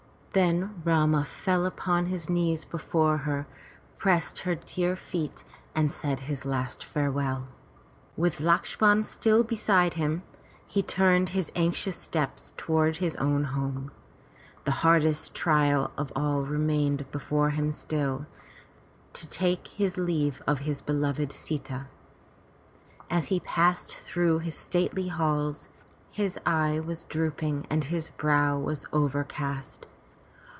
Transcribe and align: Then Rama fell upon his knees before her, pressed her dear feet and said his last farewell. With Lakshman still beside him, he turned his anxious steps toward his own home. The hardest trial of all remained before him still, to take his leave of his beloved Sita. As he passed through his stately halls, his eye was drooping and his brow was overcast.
Then 0.33 0.81
Rama 0.85 1.25
fell 1.25 1.65
upon 1.65 2.05
his 2.05 2.29
knees 2.29 2.63
before 2.63 3.17
her, 3.17 3.47
pressed 3.97 4.39
her 4.39 4.55
dear 4.55 4.95
feet 4.95 5.43
and 5.75 5.91
said 5.91 6.21
his 6.21 6.45
last 6.45 6.85
farewell. 6.85 7.49
With 8.15 8.39
Lakshman 8.39 9.03
still 9.03 9.43
beside 9.43 9.95
him, 9.95 10.23
he 10.65 10.81
turned 10.83 11.27
his 11.35 11.51
anxious 11.53 11.97
steps 11.97 12.53
toward 12.55 12.95
his 12.95 13.17
own 13.17 13.43
home. 13.43 13.91
The 14.63 14.71
hardest 14.87 15.35
trial 15.35 15.91
of 15.97 16.13
all 16.15 16.43
remained 16.43 17.11
before 17.11 17.49
him 17.49 17.73
still, 17.73 18.25
to 19.11 19.27
take 19.27 19.67
his 19.67 19.97
leave 19.97 20.41
of 20.47 20.59
his 20.59 20.81
beloved 20.81 21.33
Sita. 21.33 21.87
As 23.09 23.27
he 23.27 23.41
passed 23.41 23.97
through 23.97 24.39
his 24.39 24.55
stately 24.55 25.09
halls, 25.09 25.67
his 26.09 26.39
eye 26.45 26.79
was 26.79 27.03
drooping 27.03 27.67
and 27.69 27.83
his 27.83 28.11
brow 28.11 28.57
was 28.57 28.85
overcast. 28.93 29.87